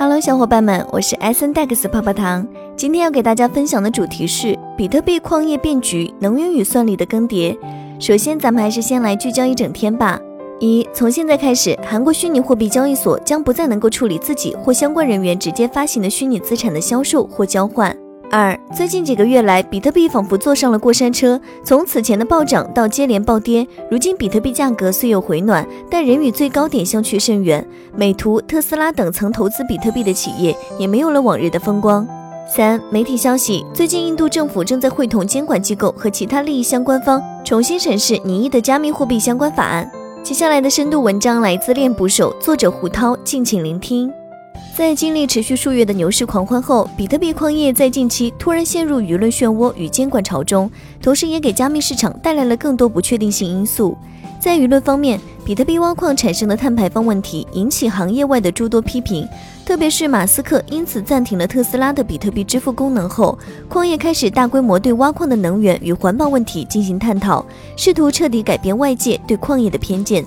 [0.00, 2.46] Hello，小伙伴们，我是 S N Dex 泡泡糖。
[2.76, 7.58] 今天要给大家分享的主题是比特币矿业变局，能源与算力的更迭。
[7.98, 10.20] 首先，咱们还是先来聚焦一整天吧。
[10.60, 17.92] 一，从现在开始，韩国虚拟货币交易所将不再能够处理自己或相关人员直接发行的虚拟资产的销售或交换。
[18.30, 27.66] 二，最近几个月来，比特币仿佛坐上了过山车，从此前的暴涨到接连暴跌，如今比特币价格虽有回暖，但仍与最高点相去甚远。
[27.96, 32.06] 美图、特斯拉等曾投资比特币的企业也没有了往日的风光。
[32.54, 39.90] 三，媒体消息，最近印度政府正在会同监管机构和其他利益相关方重新审视拟议的加密货币相关法案。
[40.22, 44.12] 接下来的深度文章来自链捕手，作者胡涛，敬请聆听。
[44.78, 50.70] 在经历持续数月的牛市狂欢后，比特币矿业在近期突然陷入舆论漩涡与监管潮中，
[51.02, 53.98] 同时也给加密市场带来了更多不确定性因素。
[54.38, 59.26] 在舆论方面，比特币挖矿产生的碳排放问题引起行业外的诸多批评，
[59.66, 63.36] 特别是马斯克因此暂停了特斯拉的比特币支付功能后，
[63.68, 67.44] 矿业开始大规模对挖矿的能源与环保问题进行探讨，
[67.76, 70.24] 试图彻底改变外界对矿业的偏见。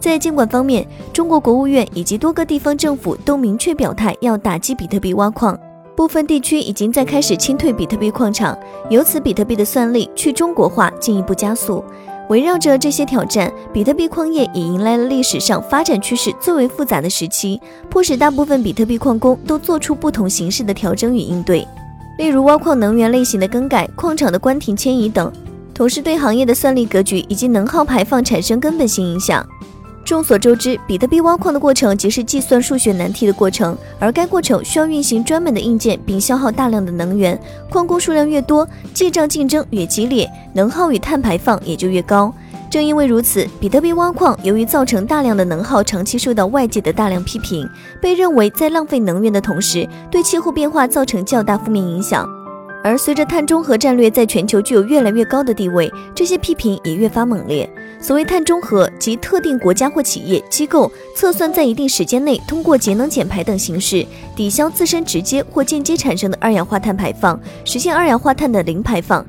[0.00, 5.56] 在监管方面，中国国务院以及多个地方政府都明确表态要打击比特币挖矿，
[5.94, 11.84] 部分地区已经在开始清退比特币矿场，由此比特币的算力去中国化进一步加速。
[12.30, 21.66] 围绕着这些挑战，比特币矿业也迎来了历史上发展趋势最为复杂的时期，迫使大部分比特币矿工都做出不同形式的调整与应对，
[22.16, 25.30] 例如挖矿能源类型的更改、矿场的关停迁移等，
[25.74, 29.44] 同时对行业的算力格局以及能耗排放产生根本性影响。
[30.04, 37.40] 众所周知，比特币挖矿的过程即是计算数学难题的过程，而该过程需要运行专门的硬件，并消耗大量的能源。
[37.68, 42.32] 矿工数量越多，记账竞争越激烈，能耗与碳排放也就越高。
[42.68, 47.68] 正因为如此，比特币挖矿由于造成大量的能耗，长期受到外界的大量批评，
[48.00, 52.28] 被认为在浪费能源的同时，对气候变化造成较大负面影响。
[52.82, 57.68] 而随着碳中和战略在全球具有越来越高的地位，这些批评也越发猛烈。
[58.02, 69.24] 所谓碳中和，即特定国家或企业机构测算在一定时间内，通过节能减排等形式抵消自身直接或间接产生的二氧化碳排放，实现二氧化碳的零排放。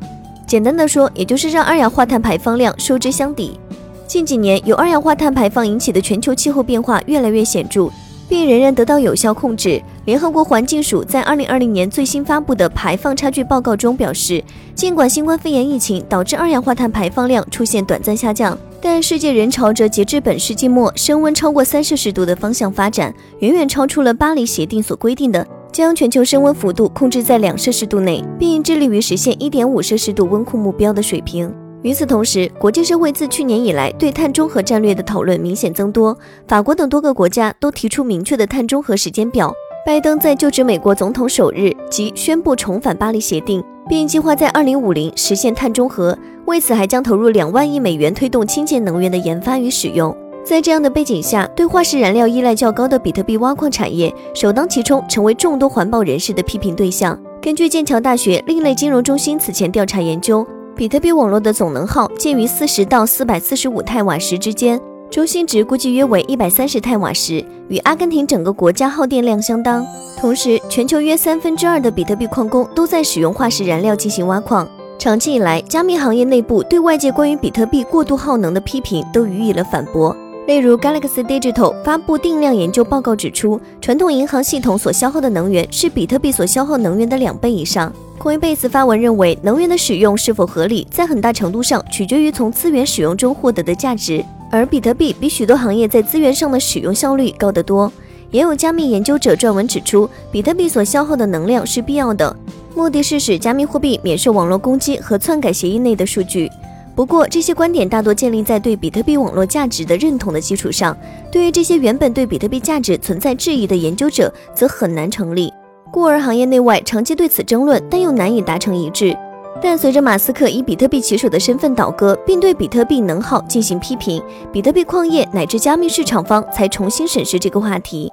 [0.48, 3.60] 简单的说，也就是让二氧化碳排放量收支相抵。
[4.08, 7.90] 近几年，由二氧化碳排放引起的全球气候变化越来越显著。
[8.32, 9.82] 并仍然得到有效控制。
[10.06, 14.42] 联合国环境署在二零二零年最新发布的排放差距报告中表示，
[14.74, 31.54] 尽管新冠肺炎疫情导致二氧化碳排放量出现短暂下降，但世界仍朝着截至本世纪末升温超过三摄氏度的方向发展，远远超出了巴黎协定所规定的将全球升温幅度控制在两摄氏度内，并致力于实现一点五摄氏度温控目标的水平。
[31.84, 36.16] 与此同时，国际社会自去年以来对碳中和战略的讨论明显增多。
[36.48, 39.52] 法国等多个国家都提出明确的碳中和时间表。
[39.84, 46.16] 拜登在就职美国总统首日即宣布重返巴黎协定，并计划在二零五零实现碳中和。
[46.46, 50.16] 为此，还将投入两万亿美元推动清洁能源的研发与使用。
[50.44, 57.20] 在这样的背景下，对化石燃料依赖较高的比特币挖矿产业首当其冲，成为众多环保人士的批评对象。
[57.42, 60.46] 根据剑桥大学另类金融中心此前调查研究。
[60.76, 69.86] 比特币网络的总能耗介于四十到四百四十五太瓦时之间，中心值估计约为一百三十太瓦时，与阿根廷整个国家耗电量相当。
[70.18, 74.68] 同时，全球约三分之二的比特币矿工都在使用化石燃料进行挖矿。
[74.98, 80.16] 长期以来，加密行业内部对外界关于比特币过度耗能的批评都予以了反驳。
[80.48, 87.92] 例如，Galaxy Digital 发布定量研究报告指出，传统银行系统所消耗的能源是比特币所消耗能源的两倍以上。
[88.22, 97.92] Coinbase 发文认为，能源的使用是否合理，在很大程度上取决于从资源使用中获得的价值，而比特币比许多行业在资源上的使用效率高得多。
[98.30, 102.36] 也有加密研究者撰文指出，比特币所消耗的能量是必要的，
[102.76, 106.48] 目的是使加密货币免受网络攻击和篡改协议内的数据。
[106.96, 110.96] 不过，这些观点大多建立在对比特币网络价值的认同的基础上，
[111.32, 115.52] 对于这些原本对比特币价值存在质疑的研究者，则很难成立。
[115.92, 119.14] 故而，行业内外长期对此争论，但又难以达成一致。
[119.62, 124.24] 但随着马斯克以比特币骑手的身份倒戈，并对比特币能耗进行批评，
[124.54, 128.10] 比特币矿业乃至加密市场方才重新审视这个话题。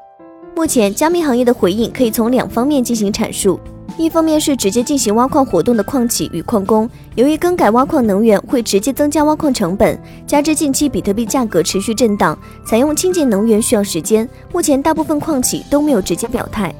[0.57, 3.61] 目前，加密行业的回应可以从两方面进行阐述：
[3.97, 9.97] 一方面是直接进行挖矿活动的矿企与矿工，由于更改挖矿能源会直接增加挖矿成本，
[10.27, 12.37] 加之近期比特币价格持续震荡，
[12.67, 16.75] 采用清洁能源需要时间，目前大部分矿企都没有直接表态。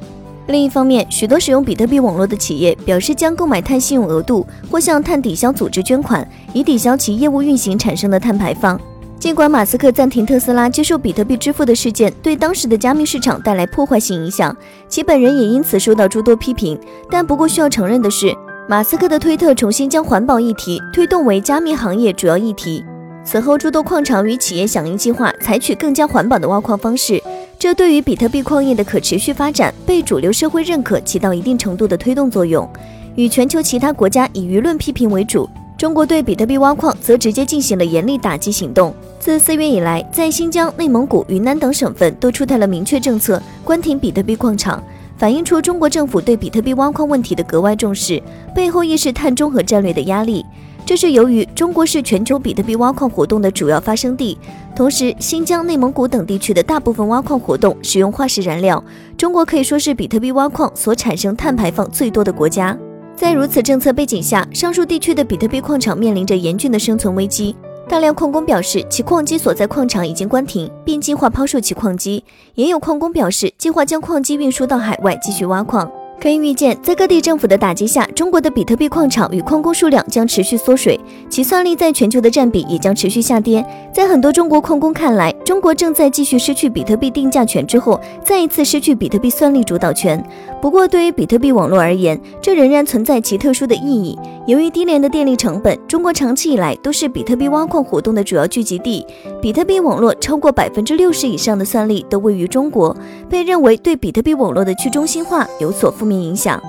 [0.49, 8.79] 另一方面，许多使用比特币网络的企业表示将购买碳信用额度或向碳抵消组织捐款，以抵消其业务运行产生的碳排放。
[9.19, 14.55] 尽管马斯克暂停特斯拉接受比特币支付的事件对当时的加密市场带来破坏性影响，
[14.87, 16.79] 其本人也因此受到诸多批评。
[17.11, 18.35] 但不过需要承认的是，
[18.67, 22.83] 马斯克的推特重新将环保议题推动为加密行业主要议题。
[23.23, 27.21] 此后，诸多矿场与企业响应计划，采取更加环保的挖矿方式，
[27.59, 32.67] 这对于比特币矿业的可持续发展被主流社会认可，起到一定程度的推动作用。
[33.15, 35.47] 与全球其他国家以舆论批评为主。
[35.77, 38.93] 中国对比特币挖矿则直接进行了严厉打击行动。
[39.19, 44.81] 自四月以来，在新疆、内蒙古、云南等省份都出台了明确政策，关停比特币矿场，
[45.17, 48.23] 反映出中国政府对比特币挖矿问题的格外重视，
[48.55, 50.45] 背后亦是碳中和战略的压力。
[50.85, 54.37] 这是由于中国是全球比特币挖矿活动的主要发生地，
[54.75, 58.83] 同时新疆、内蒙古等地区的大部分挖矿活动使用化石燃料，
[59.15, 62.75] 中国可以说是比特币挖矿所产生碳排放最多的国家。
[63.15, 67.55] 在如此政策背景下，上述地区的比特币矿场面临着严峻的生存危机。
[67.87, 72.23] 大量矿工表示，其矿机所在矿场已经关停，并计划抛售其矿机；
[72.55, 75.91] 也有矿工表示，计划将矿机运输到海外继续挖矿。
[76.21, 80.99] 可以预见，在各地政府的打击下，中国的比特币矿场与矿工数量将持续缩水，
[81.29, 83.65] 其算力在全球的占比也将持续下跌。
[83.93, 90.21] 在很多中国矿工看来，中国正在继续失去比特币定价权之后，再一次失去比特币算力主导权。
[90.61, 94.19] 不过，对于比特币网络而言，这仍然存在其特殊的意义。
[94.45, 99.05] 由于低廉的电力成本，中国长期以来都是比特币挖矿活动的主要聚集地。
[99.41, 102.93] 比特币网络超过百分之六十以上的算力都位于中国，
[103.29, 106.08] 被认为对比特币网络的去中心化有所负。
[106.09, 106.61] 面影响，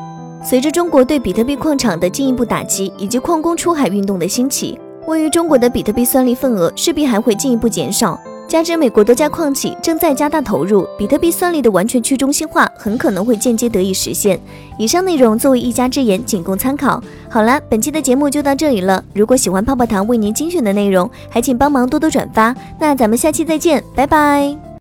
[0.44, 8.20] 随着中国对比特币矿场的进一步打击，以及矿工出海运动的兴起，位于中国的比特币算力份额势必还会进一步减少。
[8.46, 14.40] 加之美国多家矿企正在加大投入，比特币算力的完全去中心化很可能会间接得以实现。
[14.76, 17.00] 以上内容作为一家之言，仅供参考。
[17.28, 19.04] 好了，本期的节目就到这里了。
[19.14, 22.52] 如果喜欢泡泡糖为您精选的内容，还请帮忙多多转发。
[22.80, 24.60] 那咱们下期再见，拜拜。